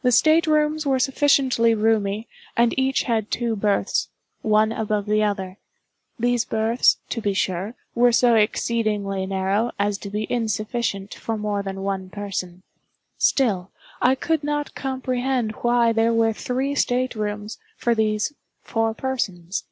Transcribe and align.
The 0.00 0.10
state 0.10 0.46
rooms 0.46 0.86
were 0.86 0.98
sufficiently 0.98 1.74
roomy, 1.74 2.26
and 2.56 2.72
each 2.78 3.02
had 3.02 3.30
two 3.30 3.54
berths, 3.54 4.08
one 4.40 4.72
above 4.72 5.04
the 5.04 5.22
other. 5.22 5.58
These 6.18 6.46
berths, 6.46 6.96
to 7.10 7.20
be 7.20 7.34
sure, 7.34 7.74
were 7.94 8.10
so 8.10 8.36
exceedingly 8.36 9.26
narrow 9.26 9.72
as 9.78 9.98
to 9.98 10.08
be 10.08 10.26
insufficient 10.32 11.12
for 11.12 11.36
more 11.36 11.62
than 11.62 11.82
one 11.82 12.08
person; 12.08 12.62
still, 13.18 13.70
I 14.00 14.14
could 14.14 14.42
not 14.42 14.74
comprehend 14.74 15.52
why 15.56 15.92
there 15.92 16.14
were 16.14 16.32
three 16.32 16.74
state 16.74 17.14
rooms 17.14 17.58
for 17.76 17.94
these 17.94 18.32
four 18.62 18.94
persons. 18.94 19.64